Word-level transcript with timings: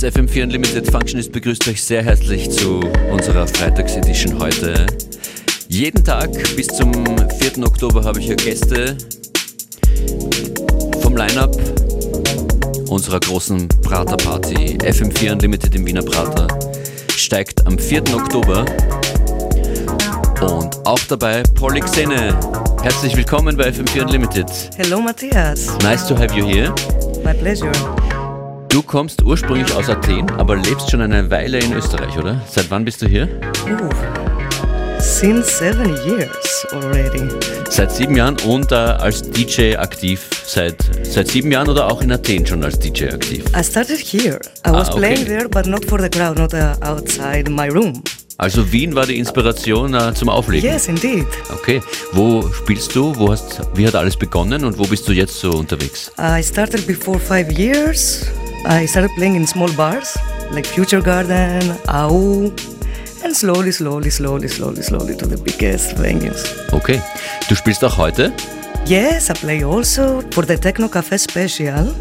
Ist 0.00 0.16
FM4 0.16 0.44
Unlimited 0.44 0.92
Functionist 0.92 1.32
begrüßt 1.32 1.66
euch 1.66 1.82
sehr 1.82 2.04
herzlich 2.04 2.48
zu 2.48 2.78
unserer 3.10 3.48
Freitagsedition 3.48 4.38
heute. 4.38 4.86
Jeden 5.66 6.04
Tag 6.04 6.30
bis 6.54 6.68
zum 6.68 6.92
4. 6.94 7.66
Oktober 7.66 8.04
habe 8.04 8.20
ich 8.20 8.26
hier 8.26 8.36
Gäste 8.36 8.96
vom 11.02 11.16
Line-Up 11.16 11.52
unserer 12.88 13.18
großen 13.18 13.66
Prater-Party. 13.82 14.78
FM4 14.84 15.32
Unlimited 15.32 15.74
im 15.74 15.84
Wiener 15.84 16.02
Prater 16.02 16.46
steigt 17.16 17.66
am 17.66 17.76
4. 17.76 18.02
Oktober 18.14 18.66
und 20.42 20.86
auch 20.86 21.00
dabei 21.08 21.42
Polyxene. 21.56 22.38
Herzlich 22.82 23.16
willkommen 23.16 23.56
bei 23.56 23.70
FM4 23.70 24.02
Unlimited. 24.02 24.46
Hello, 24.76 25.00
Matthias. 25.00 25.76
Nice 25.82 26.06
to 26.06 26.16
have 26.16 26.32
you 26.38 26.46
here. 26.46 26.72
My 27.24 27.34
pleasure. 27.34 27.97
Du 28.68 28.82
kommst 28.82 29.22
ursprünglich 29.22 29.72
aus 29.74 29.88
Athen, 29.88 30.28
aber 30.32 30.56
lebst 30.56 30.90
schon 30.90 31.00
eine 31.00 31.30
Weile 31.30 31.58
in 31.58 31.72
Österreich, 31.72 32.16
oder? 32.18 32.40
Seit 32.48 32.70
wann 32.70 32.84
bist 32.84 33.00
du 33.02 33.06
hier? 33.06 33.28
Ooh. 33.66 33.88
Since 35.00 35.48
seven 35.58 35.94
years 36.06 36.66
already. 36.72 37.22
Seit 37.70 37.90
sieben 37.92 38.16
Jahren 38.16 38.36
und 38.46 38.70
äh, 38.72 38.74
als 38.74 39.22
DJ 39.30 39.76
aktiv. 39.76 40.20
Seit, 40.46 40.76
seit 41.02 41.28
sieben 41.28 41.50
Jahren 41.50 41.68
oder 41.68 41.86
auch 41.90 42.02
in 42.02 42.12
Athen 42.12 42.44
schon 42.46 42.62
als 42.64 42.78
DJ 42.78 43.06
aktiv? 43.10 43.44
I 43.56 43.62
started 43.64 43.98
here. 43.98 44.38
I 44.66 44.70
was 44.70 44.88
Ah, 44.88 44.92
okay. 44.92 44.98
playing 45.00 45.24
there, 45.26 45.48
but 45.48 45.66
not 45.66 45.84
for 45.84 46.00
the 46.00 46.08
crowd, 46.10 46.36
not 46.38 46.52
uh, 46.52 46.74
outside 46.82 47.48
my 47.50 47.68
room. 47.68 48.02
Also 48.36 48.70
Wien 48.70 48.94
war 48.94 49.06
die 49.06 49.18
Inspiration 49.18 49.94
äh, 49.94 50.12
zum 50.14 50.28
Auflegen. 50.28 50.68
Yes, 50.70 50.86
indeed. 50.88 51.26
Okay. 51.52 51.80
Wo 52.12 52.48
spielst 52.52 52.94
du? 52.94 53.14
Wo 53.16 53.30
hast, 53.32 53.60
wie 53.74 53.86
hat 53.86 53.94
alles 53.94 54.16
begonnen 54.16 54.64
und 54.64 54.78
wo 54.78 54.84
bist 54.84 55.08
du 55.08 55.12
jetzt 55.12 55.38
so 55.40 55.50
unterwegs? 55.52 56.12
I 56.20 56.42
started 56.42 56.86
before 56.86 57.18
five 57.18 57.50
years. 57.58 58.26
I 58.66 58.86
started 58.86 59.10
playing 59.14 59.36
in 59.36 59.46
small 59.46 59.70
bars 59.76 60.16
like 60.50 60.66
Future 60.66 61.00
Garden, 61.00 61.62
AU, 61.88 62.52
and 63.24 63.34
slowly, 63.34 63.72
slowly, 63.72 64.10
slowly, 64.10 64.48
slowly, 64.48 64.82
slowly 64.82 65.16
to 65.16 65.26
the 65.26 65.36
biggest 65.36 65.96
venues. 65.96 66.44
Okay. 66.72 67.00
Du 67.48 67.54
spielst 67.54 67.82
auch 67.84 67.96
heute? 67.96 68.32
Yes, 68.86 69.28
I 69.30 69.34
play 69.34 69.64
also 69.64 70.22
for 70.32 70.44
the 70.46 70.56
Techno 70.56 70.88
Cafe 70.88 71.18
Special. 71.18 71.94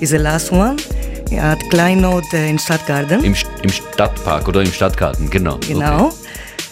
Is 0.00 0.10
the 0.10 0.18
last 0.18 0.52
one 0.52 0.76
at 1.32 1.58
Kleinod 1.70 2.24
uh, 2.32 2.36
in 2.36 2.58
Stadtgarten. 2.58 3.24
Im, 3.24 3.34
im 3.62 3.70
Stadtpark 3.70 4.46
oder 4.48 4.60
im 4.60 4.72
Stadtgarten, 4.72 5.30
genau. 5.30 5.58
Genau. 5.66 6.12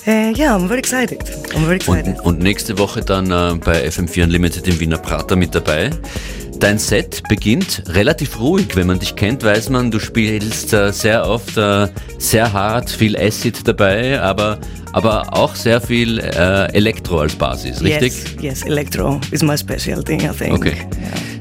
Uh, 0.06 0.32
yeah, 0.36 0.54
I'm 0.56 0.66
very 0.66 0.80
excited. 0.80 1.20
I'm 1.54 1.64
very 1.64 1.76
Okay. 1.76 2.00
excited. 2.00 2.18
Und, 2.20 2.26
und 2.26 2.38
nächste 2.40 2.76
Woche 2.78 3.02
dann 3.02 3.26
äh, 3.30 3.54
bei 3.64 3.86
FM4 3.88 4.24
Unlimited 4.24 4.66
im 4.66 4.80
Wiener 4.80 4.98
Prater 4.98 5.36
mit 5.36 5.54
dabei. 5.54 5.90
Dein 6.62 6.78
Set 6.78 7.24
beginnt 7.28 7.82
relativ 7.88 8.38
ruhig. 8.38 8.76
Wenn 8.76 8.86
man 8.86 9.00
dich 9.00 9.16
kennt, 9.16 9.42
weiß 9.42 9.68
man, 9.70 9.90
du 9.90 9.98
spielst 9.98 10.72
äh, 10.72 10.92
sehr 10.92 11.28
oft 11.28 11.56
äh, 11.56 11.88
sehr 12.18 12.52
hart, 12.52 12.88
viel 12.88 13.16
Acid 13.16 13.66
dabei, 13.66 14.20
aber, 14.20 14.60
aber 14.92 15.26
auch 15.36 15.56
sehr 15.56 15.80
viel 15.80 16.20
äh, 16.20 16.72
Elektro 16.72 17.18
als 17.18 17.34
Basis, 17.34 17.82
richtig? 17.82 18.12
Yes, 18.34 18.42
yes, 18.42 18.62
electro 18.62 19.20
is 19.32 19.42
my 19.42 19.58
specialty, 19.58 20.14
I 20.14 20.28
think. 20.28 20.54
Okay. 20.54 20.76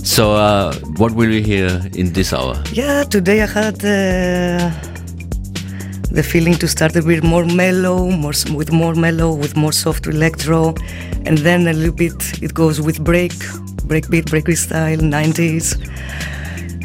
So, 0.04 0.34
uh, 0.34 0.74
what 0.98 1.16
will 1.16 1.30
we 1.30 1.44
hear 1.44 1.82
in 1.96 2.12
this 2.12 2.34
hour? 2.34 2.56
Yeah, 2.74 3.04
today 3.04 3.44
I 3.44 3.46
had 3.46 3.76
uh, 3.86 4.72
the 6.12 6.24
feeling 6.24 6.58
to 6.58 6.68
start 6.68 6.96
a 6.96 7.02
bit 7.04 7.24
more 7.24 7.46
mellow, 7.46 8.10
more 8.10 8.34
with 8.56 8.72
more 8.72 8.96
mellow, 8.96 9.36
with 9.36 9.56
more 9.56 9.72
soft 9.72 10.08
electro, 10.08 10.74
and 11.28 11.38
then 11.38 11.68
a 11.68 11.74
little 11.74 11.94
bit 11.94 12.42
it 12.42 12.56
goes 12.56 12.82
with 12.82 13.04
break, 13.04 13.36
breakbeat, 13.88 14.26
breakbeat 14.30 14.58
style, 14.58 14.98
90s. 14.98 15.78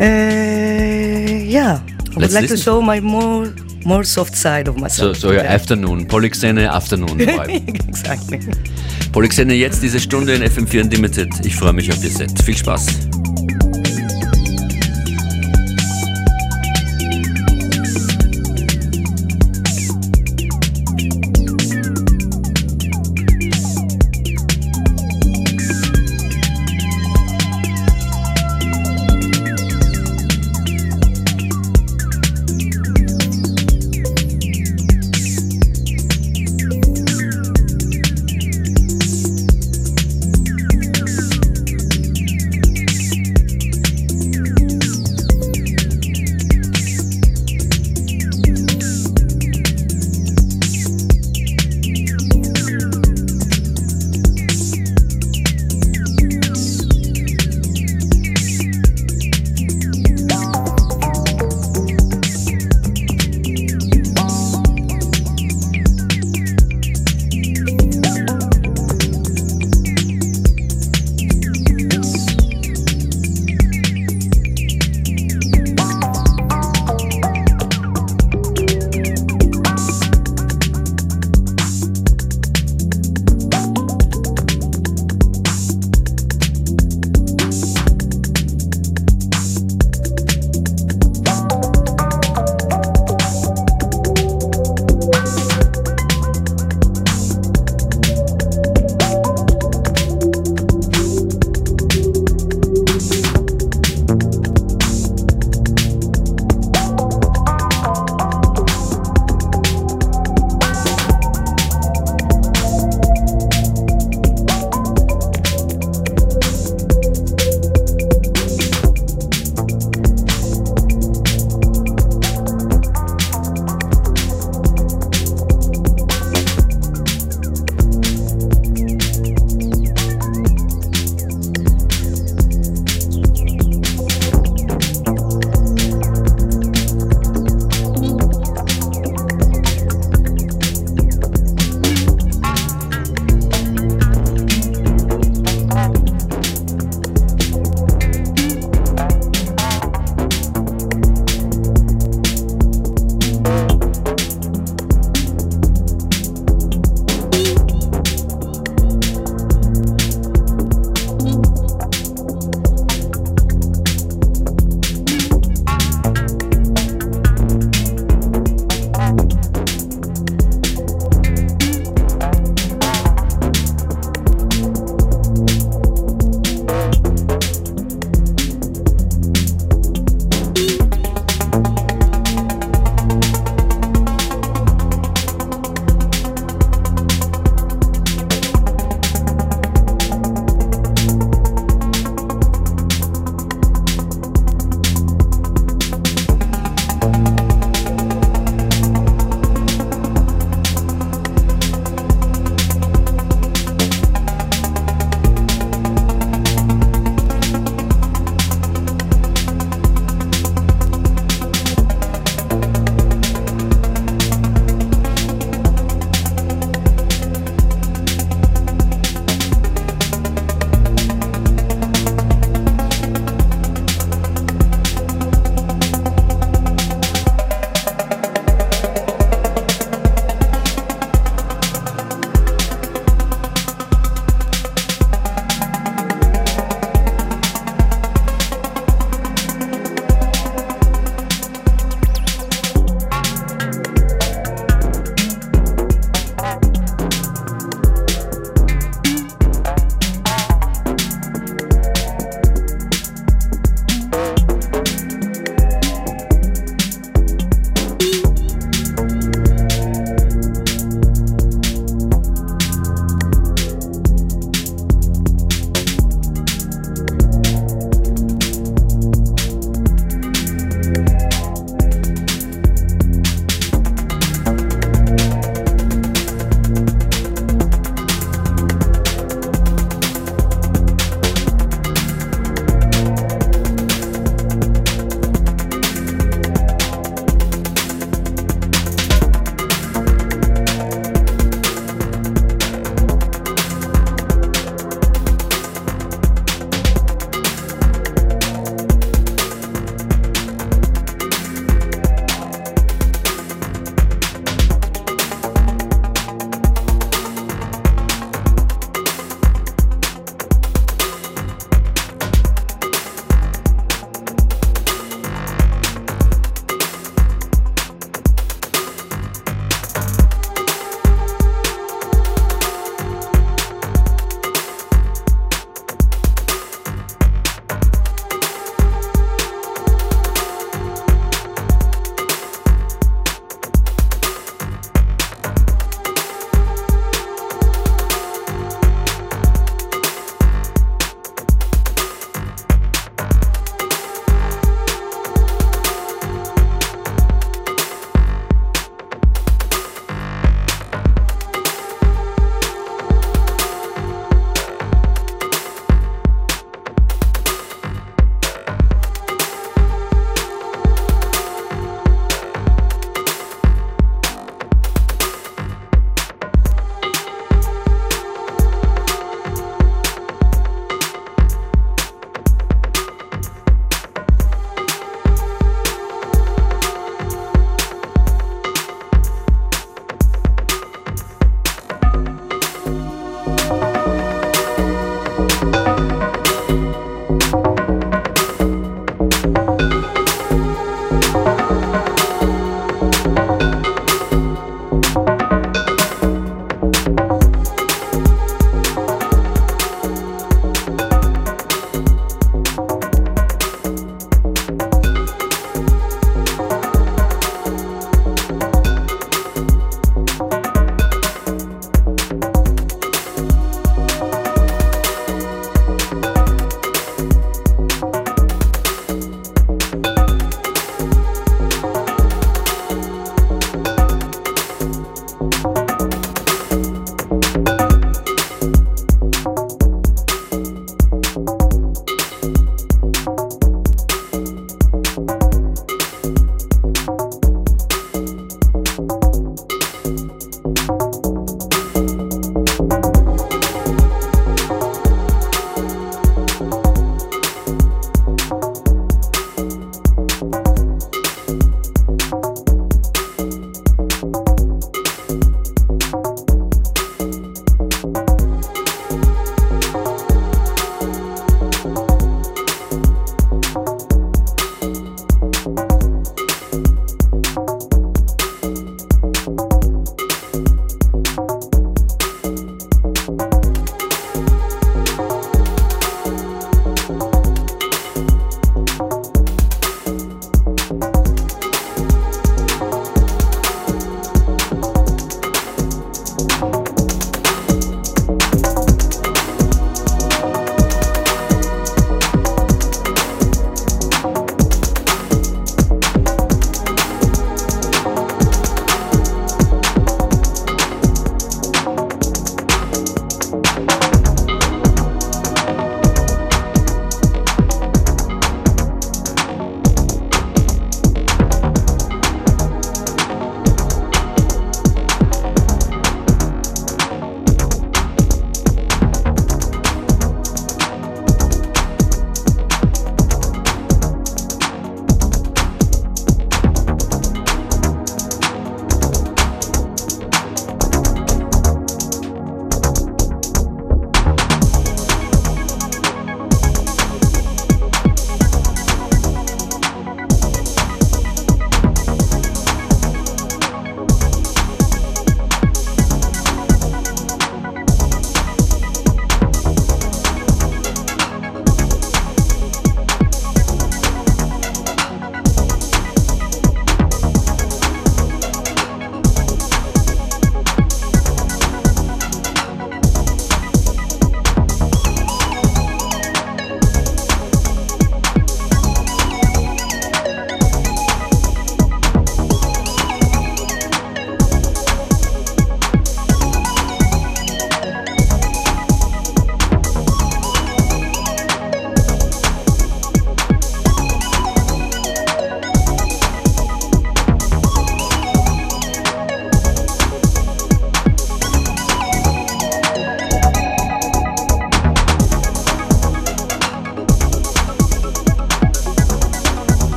Uh, 0.00 1.44
yeah, 1.46 1.80
I 1.80 2.14
would 2.14 2.16
Let's 2.22 2.34
like 2.34 2.48
to 2.48 2.56
show 2.56 2.80
my 2.82 3.00
more 3.00 3.52
more 3.86 4.02
soft 4.04 4.34
side 4.34 4.66
of 4.68 4.74
So, 4.76 4.80
myself. 4.80 5.16
so 5.18 5.28
your 5.30 5.42
today. 5.42 5.54
afternoon, 5.54 6.06
Polyxene 6.06 6.66
Afternoon 6.66 7.18
Vibe. 7.18 7.88
exactly. 7.88 8.40
Polyxene 9.12 9.54
jetzt 9.54 9.82
diese 9.82 10.00
Stunde 10.00 10.34
in 10.34 10.42
FM4 10.42 10.80
Unlimited. 10.84 11.28
Ich 11.44 11.54
freue 11.54 11.72
mich 11.74 11.90
auf 11.92 12.02
Ihr 12.02 12.10
Set. 12.10 12.32
Viel 12.42 12.56
Spaß. 12.56 12.86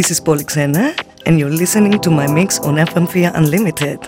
This 0.00 0.10
is 0.10 0.18
Polixena, 0.18 0.94
and 1.26 1.38
you're 1.38 1.50
listening 1.50 2.00
to 2.00 2.10
my 2.10 2.26
mix 2.26 2.58
on 2.60 2.76
FM4 2.76 3.32
Unlimited. 3.34 3.98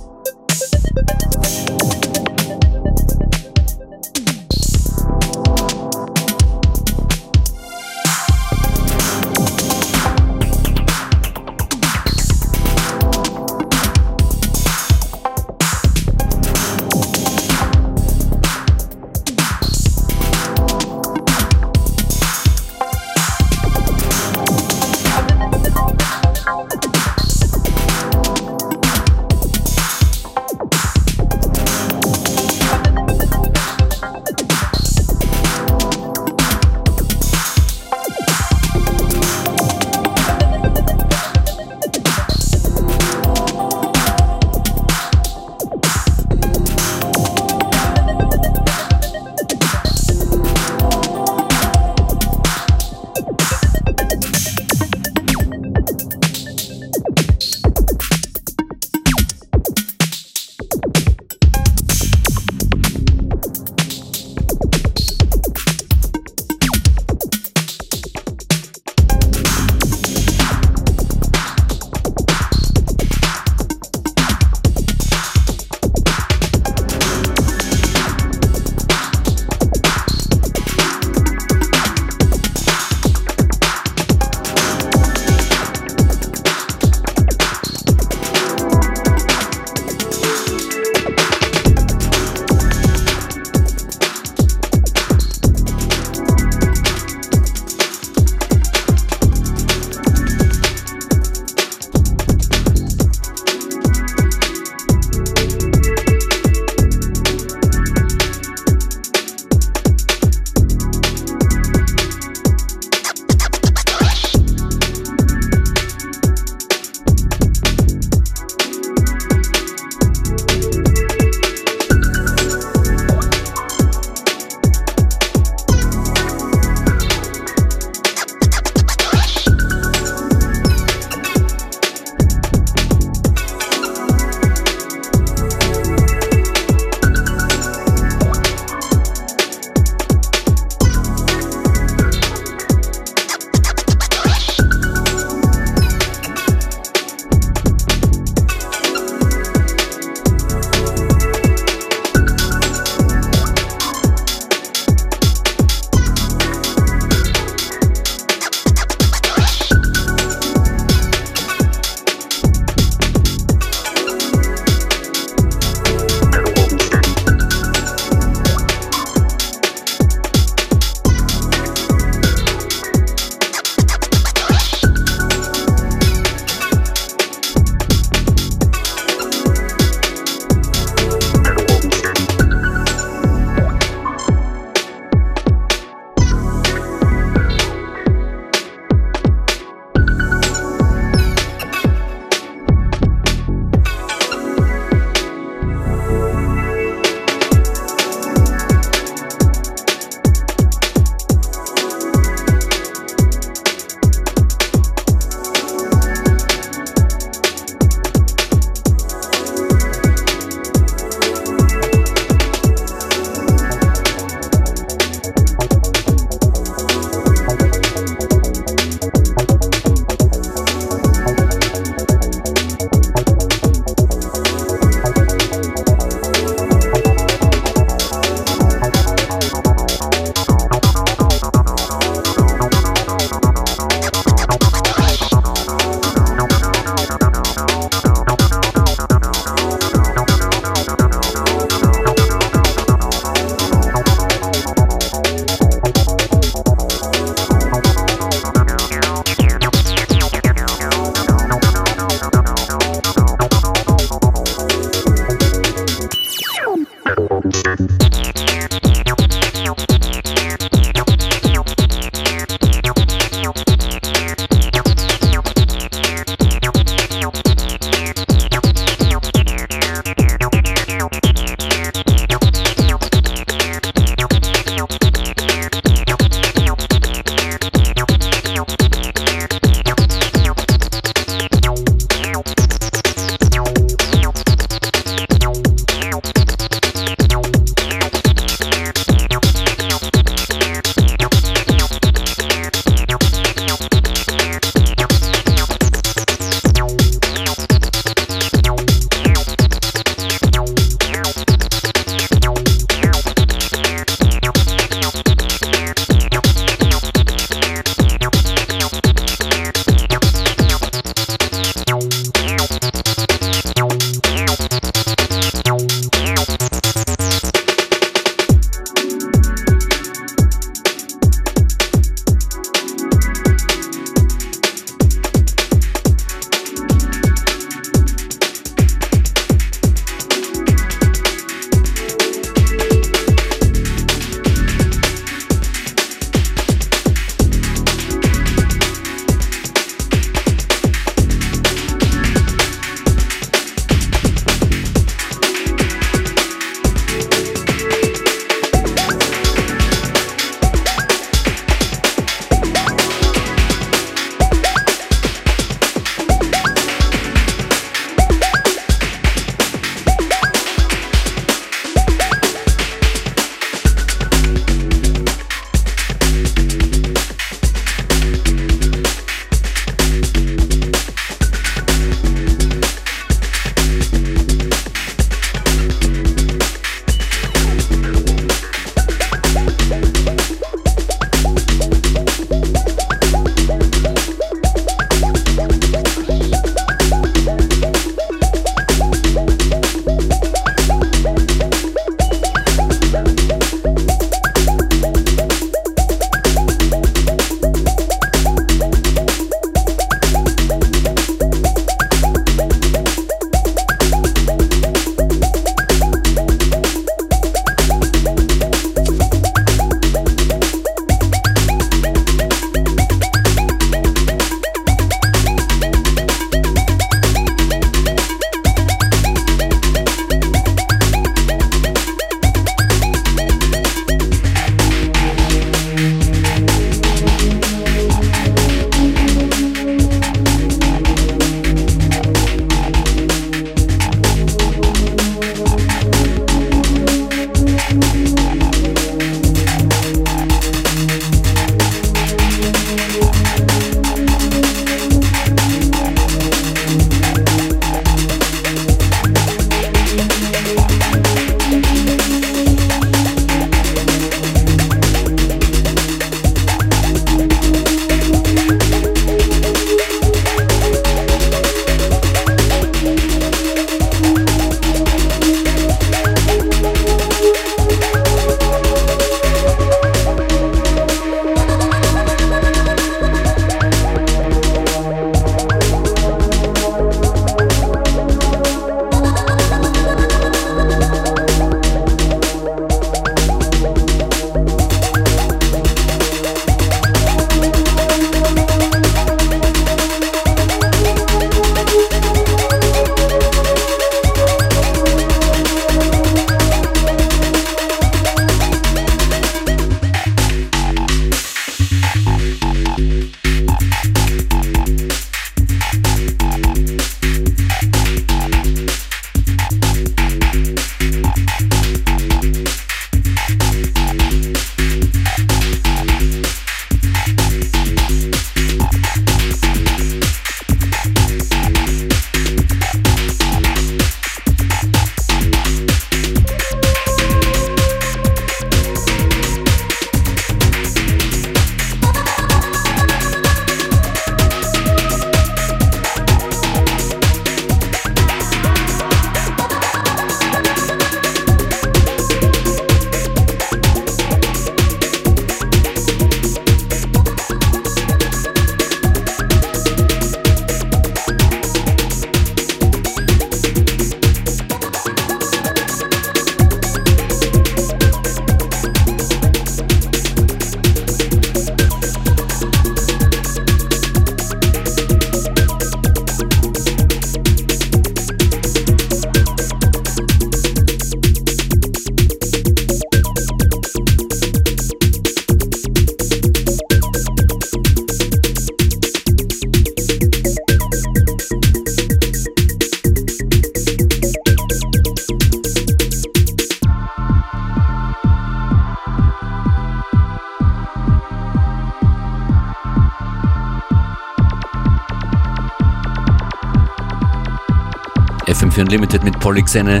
Unlimited 598.88 599.22
mit 599.22 599.38
Polyxene. 599.38 600.00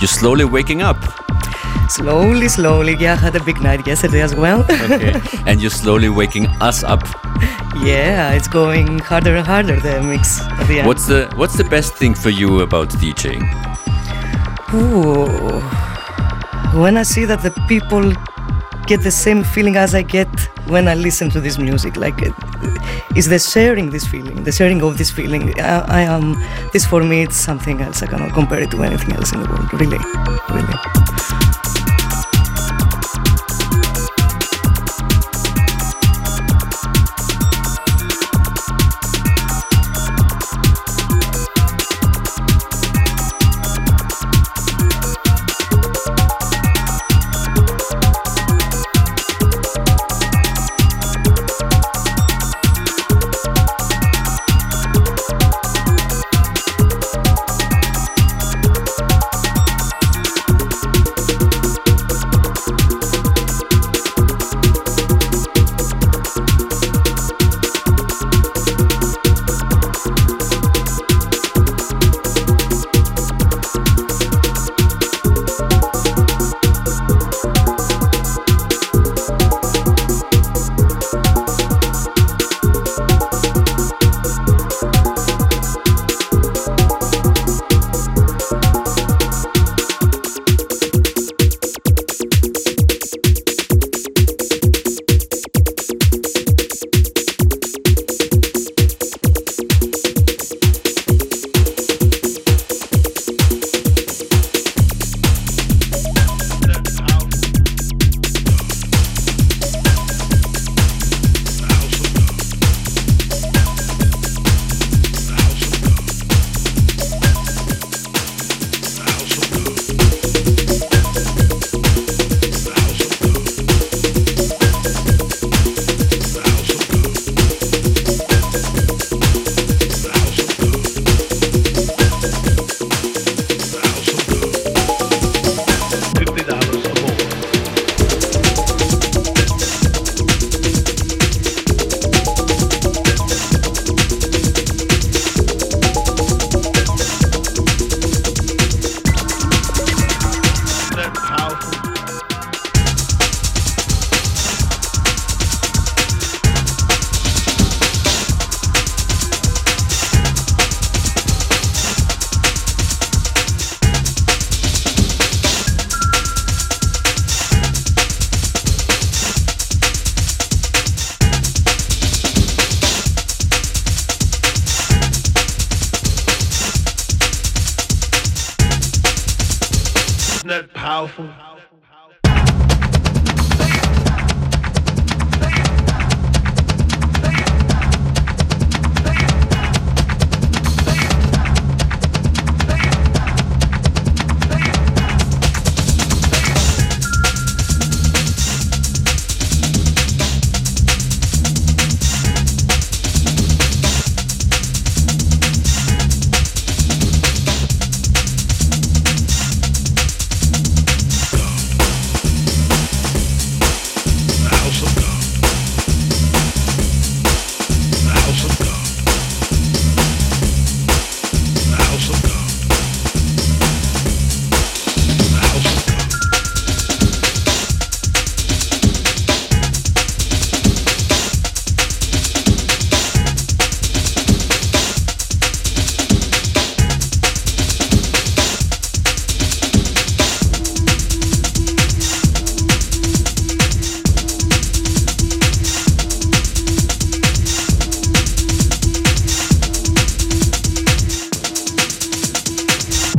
You're 0.00 0.08
slowly 0.08 0.44
waking 0.44 0.82
up. 0.82 0.96
Slowly, 1.88 2.48
slowly. 2.48 2.96
Yeah, 2.98 3.12
I 3.12 3.16
had 3.18 3.36
a 3.36 3.44
big 3.44 3.60
night 3.60 3.86
yesterday 3.86 4.20
as 4.20 4.34
well. 4.34 4.62
Okay. 4.68 5.20
and 5.46 5.60
you're 5.60 5.70
slowly 5.70 6.08
waking 6.08 6.48
us 6.60 6.82
up. 6.82 7.04
yeah, 7.84 8.32
it's 8.32 8.48
going 8.48 8.98
harder 8.98 9.36
and 9.36 9.46
harder 9.46 9.78
the 9.78 10.02
mix 10.02 10.40
at 10.40 10.66
the 10.66 10.78
end. 10.78 10.88
What's 10.88 11.06
the 11.06 11.32
What's 11.36 11.56
the 11.56 11.68
best 11.70 11.94
thing 11.94 12.14
for 12.14 12.30
you 12.30 12.62
about 12.62 12.88
DJing? 12.88 13.46
Ooh. 14.74 15.60
When 16.80 16.96
I 16.96 17.04
see 17.04 17.26
that 17.26 17.42
the 17.44 17.52
people 17.68 18.12
get 18.88 19.02
the 19.02 19.12
same 19.12 19.44
feeling 19.44 19.76
as 19.76 19.94
I 19.94 20.02
get 20.02 20.28
when 20.66 20.88
I 20.88 20.94
listen 20.94 21.30
to 21.30 21.40
this 21.40 21.58
music, 21.58 21.96
like 21.96 22.20
it's 23.16 23.28
the 23.28 23.38
sharing 23.38 23.90
this 23.90 24.06
feeling, 24.06 24.44
the 24.44 24.52
sharing 24.52 24.82
of 24.82 24.98
this 24.98 25.10
feeling. 25.10 25.58
I, 25.58 25.78
I 25.88 26.00
am 26.02 26.36
this 26.72 26.84
for 26.84 27.02
me. 27.02 27.22
It's 27.22 27.36
something 27.36 27.80
else. 27.80 28.02
I 28.02 28.06
cannot 28.06 28.32
compare 28.32 28.60
it 28.60 28.70
to 28.72 28.82
anything 28.82 29.12
else 29.14 29.32
in 29.32 29.42
the 29.42 29.48
world. 29.48 29.72
Really, 29.72 29.98
really. 30.54 30.95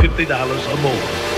$50 0.09 0.67
or 0.71 0.77
more. 0.77 1.36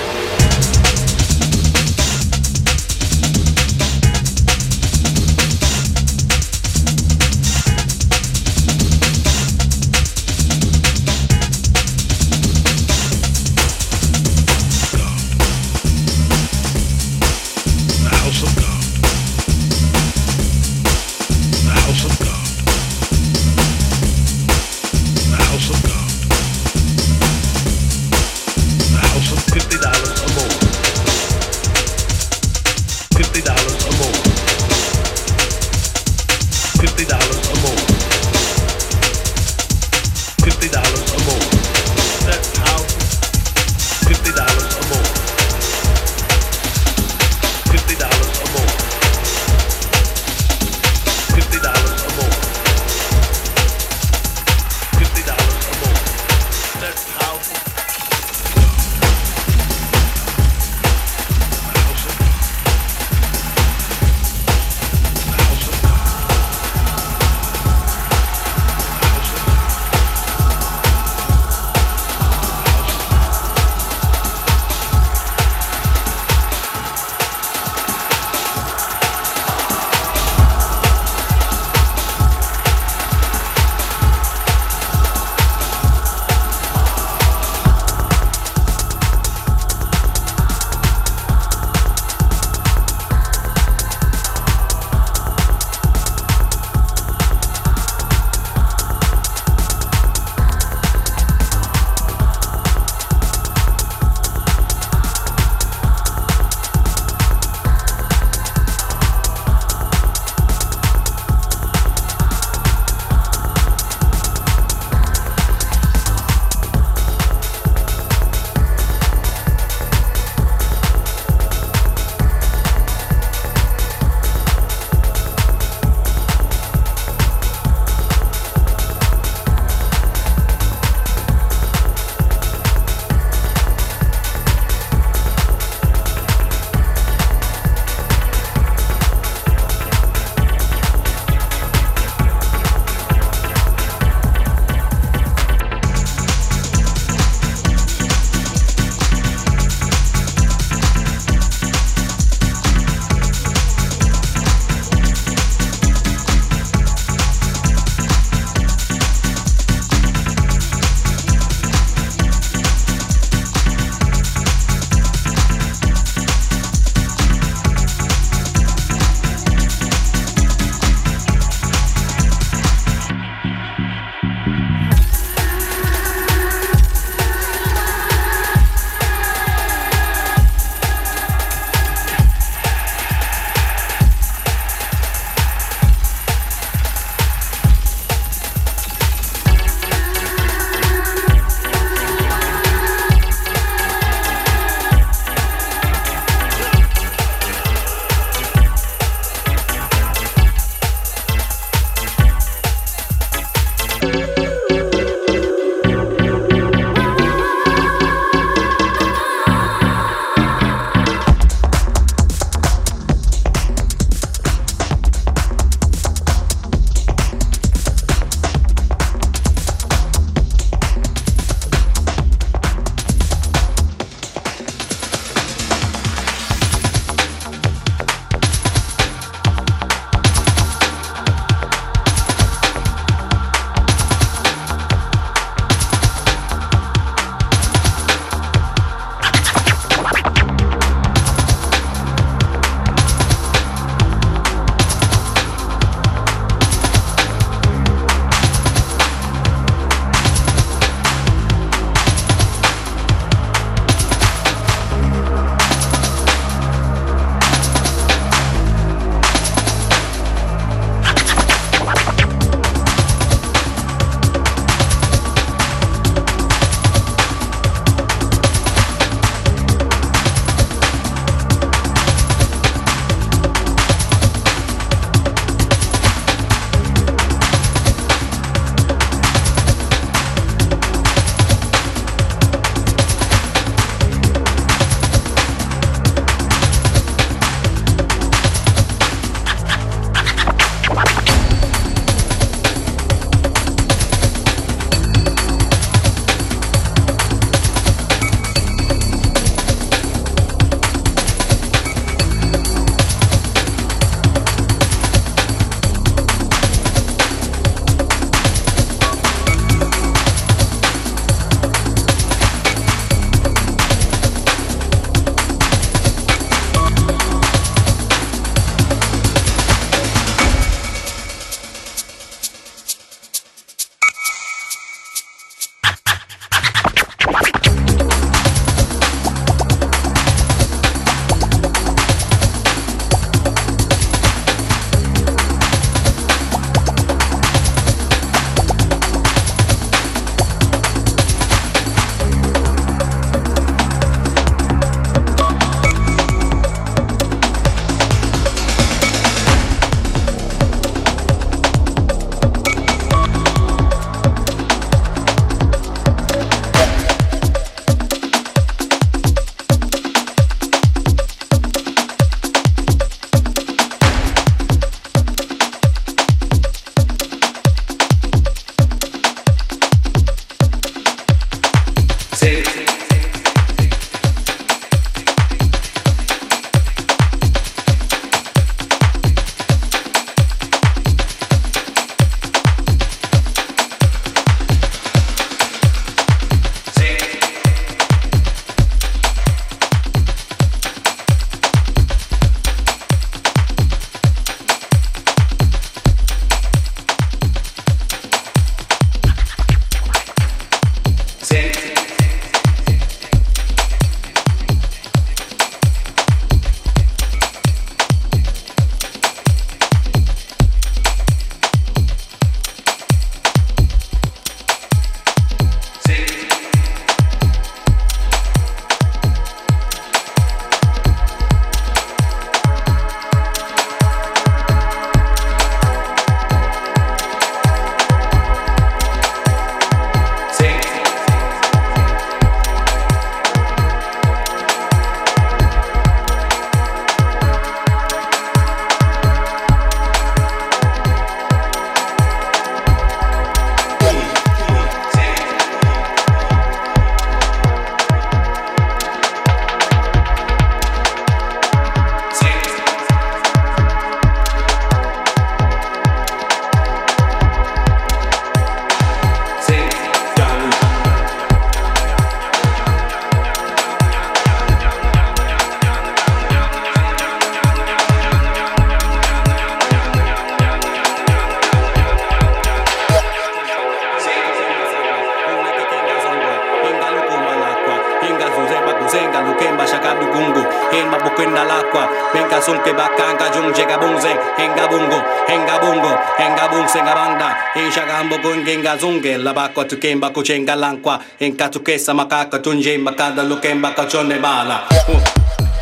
ngenga 488.69 488.97
zunge 488.97 489.37
labako 489.37 489.83
tukemba 489.83 490.29
kuchenga 490.29 490.75
lankwa 490.75 491.19
enkatukesa 491.39 492.13
makaka 492.13 492.59
tunjemba 492.59 493.11
kadalukemba 493.11 493.91
kachone 493.91 494.39
bala. 494.39 494.79
Uh, 495.07 495.21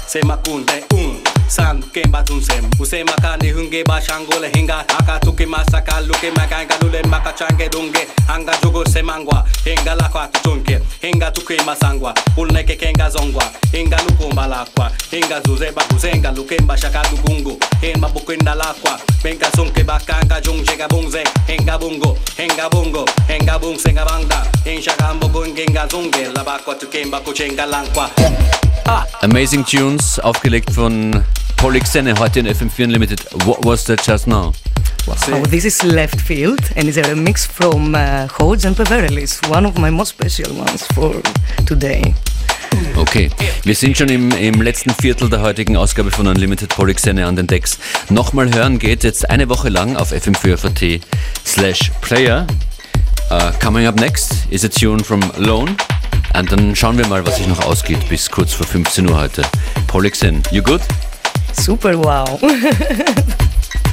sema 0.06 0.38
kunde. 0.38 0.87
Shagambo 1.98 2.30
con 2.30 2.34
genga 2.34 2.34
zunge 2.34 2.34
la 2.34 2.44
bacqua 2.44 2.46
tu 2.46 2.48
kemba 2.48 2.50
kuchenga 2.50 2.86
lankwa 2.86 3.48
en 3.48 3.48
katukesa 3.48 3.48
makaka 3.48 3.52
tunje 3.52 3.58
makada 3.58 3.58
lukemba 3.58 3.58
kachone 3.58 3.58
bala 3.58 3.58
uh, 3.58 3.58
se 3.58 3.58
makunde 3.58 3.58
un 3.58 3.58
san 3.58 3.58
kemba 3.58 3.60
tunsem 3.60 3.60
use 3.60 3.60
makani 3.60 3.62
hunge 3.62 3.84
ba 3.84 4.02
shangole 4.02 4.52
hinga 4.54 4.80
aka 4.80 5.20
tuki 5.20 5.46
masaka 5.46 6.02
luke 6.02 6.32
makanga 6.32 6.78
lule 6.82 7.04
makachange 7.04 7.70
dunge. 7.72 8.08
Anga 8.28 8.54
jugo 8.64 8.86
semangwa 8.86 9.46
hinga 9.64 9.96
lakwa 9.96 10.28
tutunke. 10.28 10.80
Hinga 11.02 11.32
tuki 11.32 11.58
masangwa 11.66 12.14
ulneke 12.38 12.76
kenga 12.76 13.10
zongwa. 13.10 13.44
Hinga 13.72 13.98
lukumba 14.04 14.48
lakwa 14.48 14.92
hinga 15.12 15.42
zuze 15.42 15.72
ba 15.72 15.84
kuzenga 15.84 16.32
lukemba 16.32 16.78
shaka 16.78 17.04
lugungu 17.12 17.60
hinga 17.82 18.08
bukinda 18.10 18.56
lakwa 18.56 19.00
venga 19.24 19.52
sunke 19.56 19.84
bakanga 19.84 20.42
jungje 20.42 20.88
bungze. 20.90 21.24
Hinga 21.48 21.78
bungo 21.78 22.18
hinga 22.38 22.70
bungo 22.70 23.06
hinga 23.28 23.60
bungse 23.60 23.94
banda 24.28 24.48
in 24.66 24.82
shagambo 24.82 25.28
gungenga 25.28 25.88
zunge 25.88 26.28
labakwa 26.36 26.76
tukemba 26.76 27.20
kuchenga 27.20 27.66
lankwa 27.66 28.10
Amazing 29.22 29.64
Tunes, 29.66 30.20
aufgelegt 30.20 30.72
von 30.72 31.24
Polixene, 31.58 32.18
heute 32.20 32.40
in 32.40 32.48
FM4 32.48 32.84
Unlimited. 32.84 33.20
What 33.46 33.66
was 33.66 33.84
that 33.86 34.06
just 34.06 34.28
now? 34.28 34.54
Wow, 35.08 35.44
this 35.50 35.66
is 35.66 35.84
left 35.84 36.22
field 36.22 36.60
and 36.76 36.88
it's 36.88 36.98
a 36.98 37.16
mix 37.16 37.46
from 37.46 37.96
uh, 37.96 38.28
Hodge 38.28 38.66
and 38.66 38.76
Peverelis, 38.76 39.42
one 39.50 39.66
of 39.66 39.78
my 39.78 39.90
most 39.90 40.10
special 40.10 40.56
ones 40.56 40.86
for 40.94 41.16
today. 41.66 42.14
Okay, 42.96 43.30
wir 43.64 43.76
sind 43.76 43.98
schon 43.98 44.10
im, 44.10 44.32
im 44.32 44.62
letzten 44.62 44.92
Viertel 44.92 45.30
der 45.30 45.42
heutigen 45.42 45.78
Ausgabe 45.78 46.12
von 46.12 46.28
Unlimited 46.28 46.70
Polixene 46.70 47.26
an 47.26 47.36
den 47.36 47.48
Decks. 47.48 47.80
Nochmal 48.10 48.54
hören 48.54 48.78
geht 48.78 49.04
jetzt 49.04 49.30
eine 49.30 49.50
Woche 49.50 49.70
lang 49.70 49.96
auf 49.96 50.12
fm4.at 50.12 51.02
slash 51.46 51.92
player. 52.02 52.46
Uh, 53.32 53.52
coming 53.60 53.88
up 53.88 54.00
next 54.00 54.46
is 54.52 54.64
a 54.64 54.70
tune 54.70 55.04
from 55.04 55.22
Lone. 55.38 55.76
Und 56.38 56.52
dann 56.52 56.76
schauen 56.76 56.98
wir 56.98 57.08
mal, 57.08 57.26
was 57.26 57.38
sich 57.38 57.48
noch 57.48 57.66
ausgeht 57.66 58.08
bis 58.10 58.30
kurz 58.30 58.54
vor 58.54 58.68
15 58.68 59.10
Uhr 59.10 59.20
heute. 59.20 59.42
Polixen, 59.88 60.44
you 60.52 60.62
good? 60.62 60.82
Super 61.54 61.98
wow. 61.98 62.40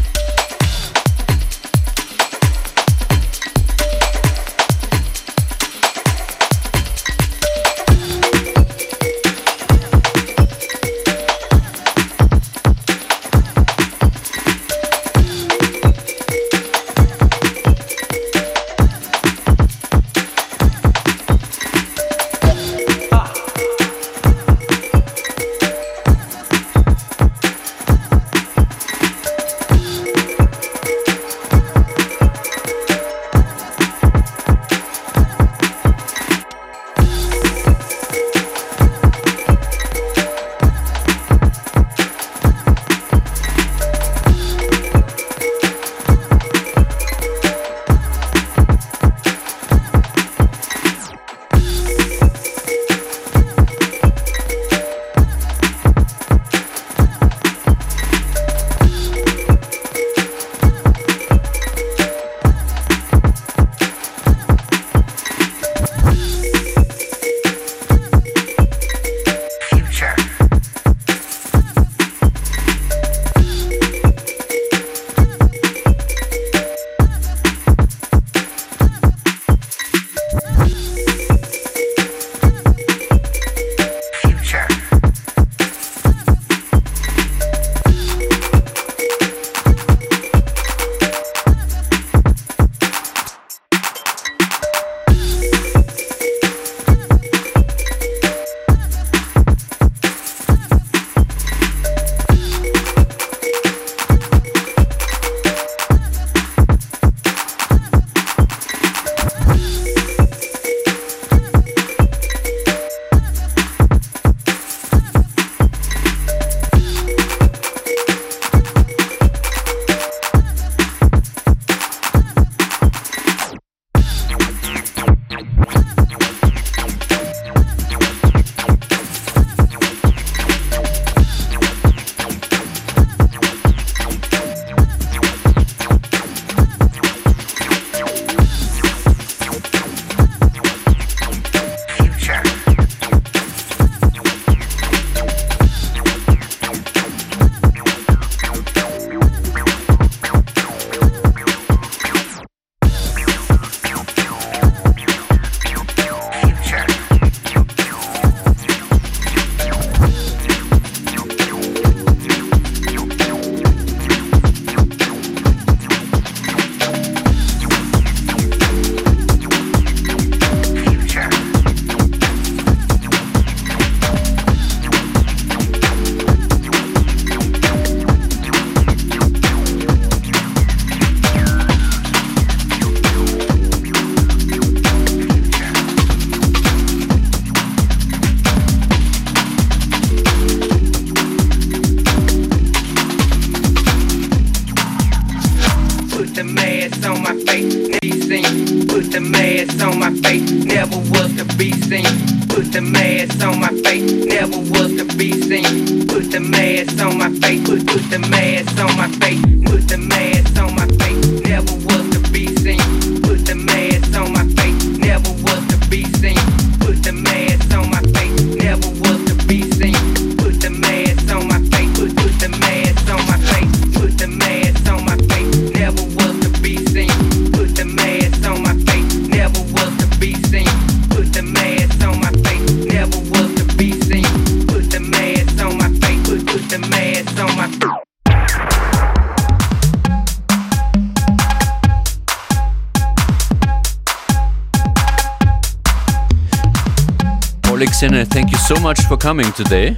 thank 248.24 248.50
you 248.50 248.58
so 248.58 248.74
much 248.80 249.00
for 249.02 249.16
coming 249.16 249.50
today. 249.52 249.96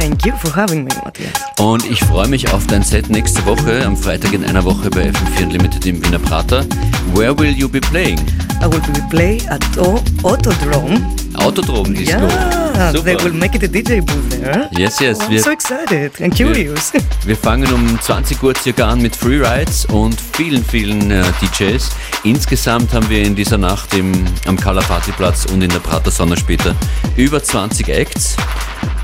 Thank 0.00 0.24
you 0.24 0.32
for 0.36 0.50
having 0.56 0.84
me, 0.84 0.90
Matthias. 1.04 1.30
Und 1.58 1.84
ich 1.84 2.00
freue 2.00 2.26
mich 2.26 2.50
auf 2.54 2.66
dein 2.66 2.82
Set 2.82 3.10
nächste 3.10 3.44
Woche, 3.44 3.84
am 3.84 3.94
Freitag 3.94 4.32
in 4.32 4.42
einer 4.46 4.64
Woche 4.64 4.88
bei 4.88 5.10
FM4 5.10 5.42
Unlimited 5.42 5.84
im 5.84 6.02
Wiener 6.02 6.18
Prater. 6.18 6.64
Where 7.12 7.38
will 7.38 7.50
you 7.50 7.68
be 7.68 7.80
playing? 7.80 8.18
I 8.62 8.64
will 8.64 8.80
be 8.80 9.02
play 9.10 9.38
at 9.50 9.62
o 9.76 10.00
Autodrome. 10.22 11.06
Autodrom 11.34 11.94
Disco. 11.94 12.16
Yeah, 12.18 12.92
Super. 12.92 13.04
they 13.04 13.24
will 13.24 13.34
make 13.34 13.54
it 13.54 13.62
a 13.62 13.68
DJ 13.68 14.00
booth 14.00 14.30
there. 14.30 14.70
Yes, 14.72 14.98
yes. 15.00 15.18
Oh, 15.20 15.24
I'm 15.24 15.30
Wir, 15.32 15.42
so 15.42 15.50
excited 15.50 16.18
and 16.22 16.34
curious. 16.34 16.92
wir 17.26 17.36
fangen 17.36 17.70
um 17.70 18.00
20 18.00 18.42
Uhr 18.42 18.54
circa 18.56 18.88
an 18.88 19.02
mit 19.02 19.14
Freerides 19.14 19.84
und 19.84 20.18
vielen, 20.32 20.64
vielen 20.64 21.10
äh, 21.10 21.22
DJs. 21.42 21.90
Insgesamt 22.24 22.94
haben 22.94 23.08
wir 23.10 23.22
in 23.22 23.34
dieser 23.34 23.58
Nacht 23.58 23.92
im, 23.92 24.12
am 24.46 24.58
Color 24.58 24.82
Partyplatz 24.82 25.44
und 25.44 25.60
in 25.60 25.68
der 25.68 25.80
Prater 25.80 26.10
Sonne 26.10 26.38
später 26.38 26.74
über 27.16 27.42
20 27.42 27.88
Acts. 27.90 28.36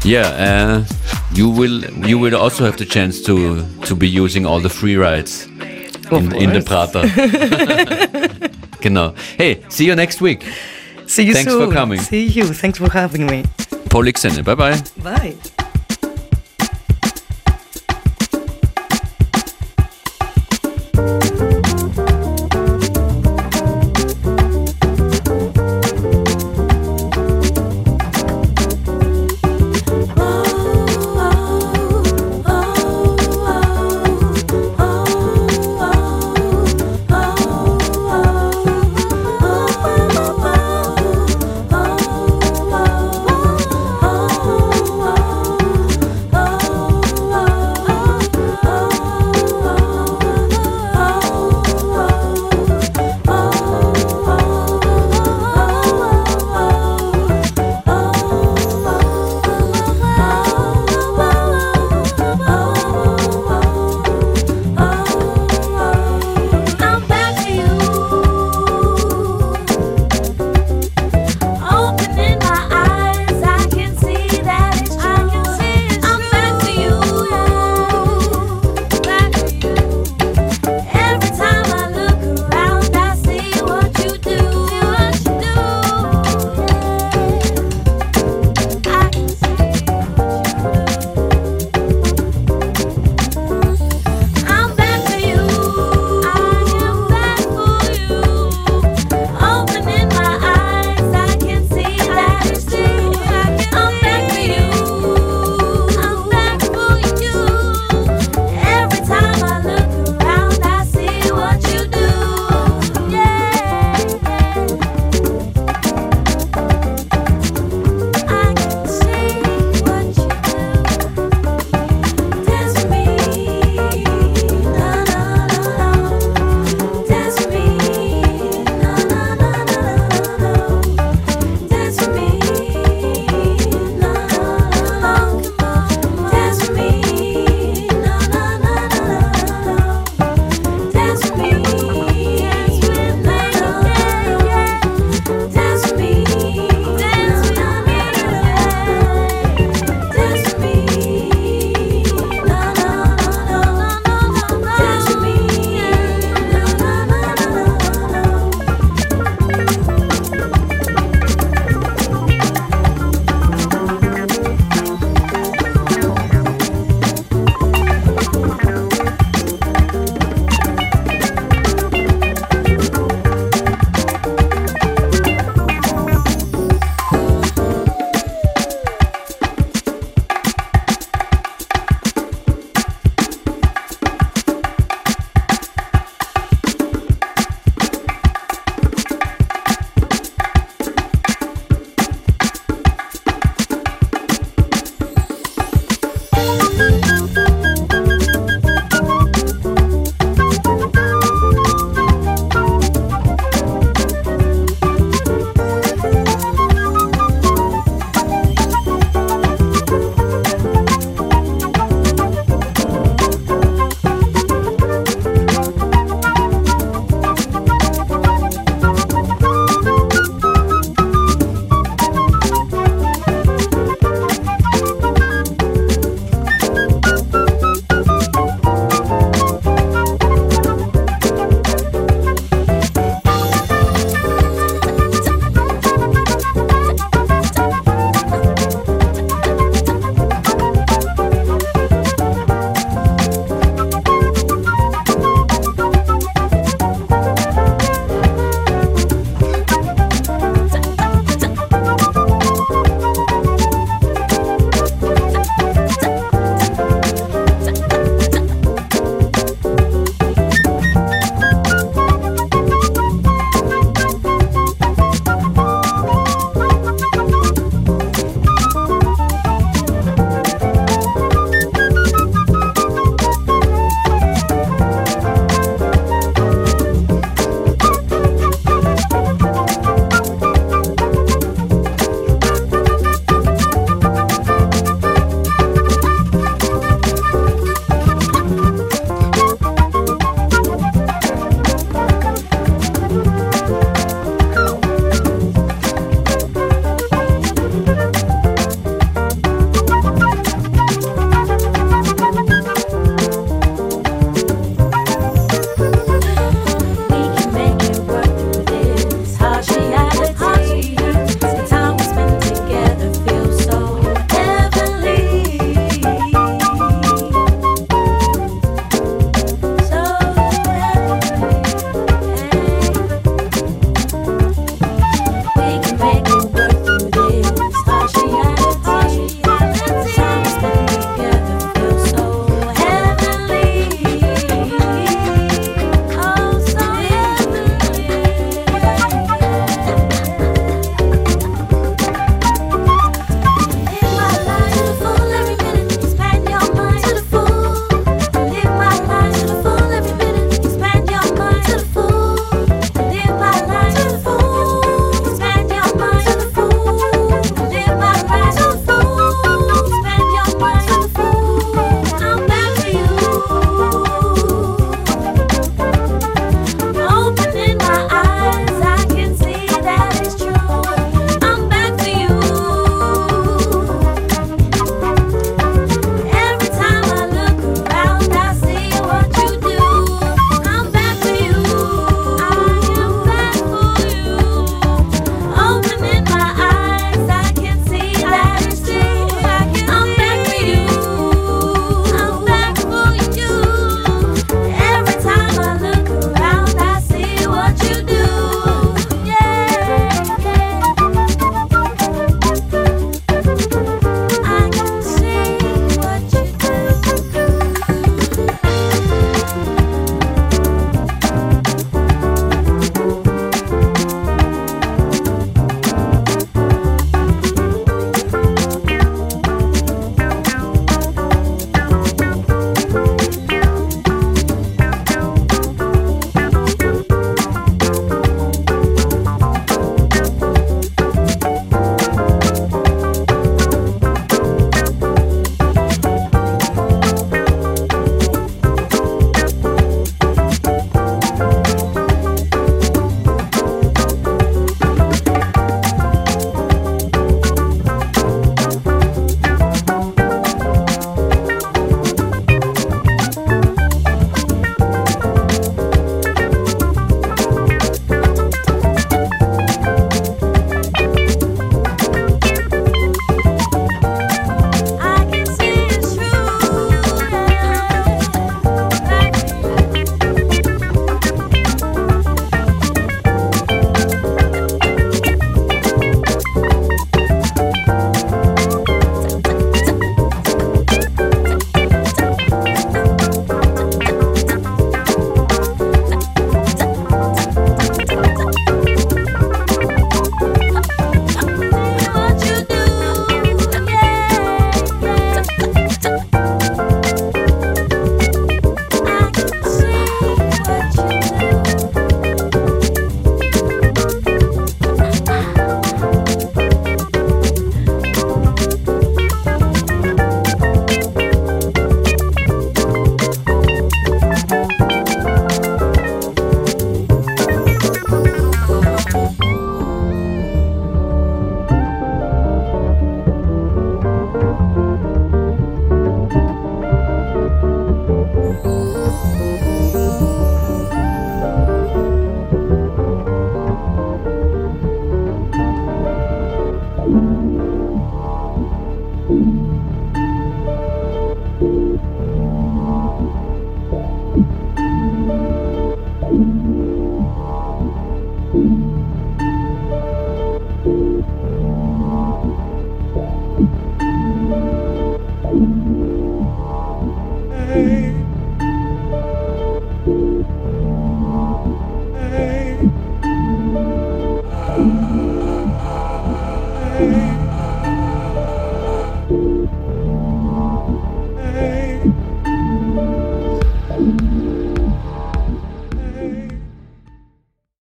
Yeah, 0.06 0.78
uh, 0.78 0.85
you 1.32 1.48
will 1.48 1.84
you 2.06 2.18
will 2.18 2.36
also 2.36 2.64
have 2.64 2.76
the 2.76 2.84
chance 2.84 3.20
to 3.22 3.64
to 3.86 3.94
be 3.94 4.08
using 4.08 4.46
all 4.46 4.60
the 4.60 4.70
free 4.70 4.96
rides 4.96 5.46
in, 6.10 6.34
in 6.36 6.52
the. 6.52 6.62
Prater. 6.62 7.02
genau. 8.80 9.14
Hey, 9.36 9.62
see 9.68 9.86
you 9.86 9.94
next 9.94 10.20
week. 10.20 10.44
See 11.06 11.24
you 11.24 11.34
Thanks 11.34 11.52
for 11.52 11.72
coming. 11.72 12.00
See 12.00 12.26
you. 12.26 12.46
Thanks 12.52 12.78
for 12.78 12.90
having 12.90 13.26
me. 13.26 13.44
Polixene, 13.88 14.42
bye 14.44 14.54
bye. 14.54 14.80
Bye. 15.02 15.62